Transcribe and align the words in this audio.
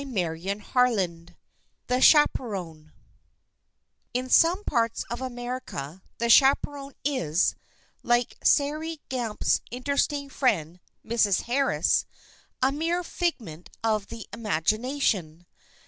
CHAPTER 0.01 0.35
XIV 0.37 1.35
THE 1.85 2.01
CHAPERON 2.01 2.91
IN 4.15 4.29
some 4.31 4.63
parts 4.63 5.03
of 5.11 5.21
America 5.21 6.01
the 6.17 6.27
chaperon 6.27 6.93
is, 7.05 7.53
like 8.01 8.35
Sairey 8.43 9.01
Gamp's 9.09 9.61
interesting 9.69 10.27
friend, 10.27 10.79
"Mrs. 11.05 11.41
Harris,"—a 11.41 12.71
mere 12.71 13.03
figment 13.03 13.69
of 13.83 14.07
the 14.07 14.25
imagination. 14.33 15.45